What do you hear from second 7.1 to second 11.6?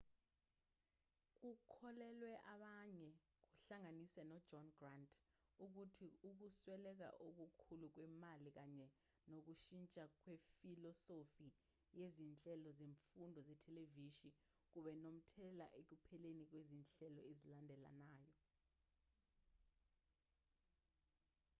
okukhulu kwemali kanye nokushintsha kwefilosofi